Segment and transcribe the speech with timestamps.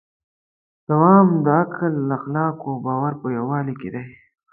[0.89, 4.05] دوام د عقل، اخلاقو او باور په یووالي کې دی.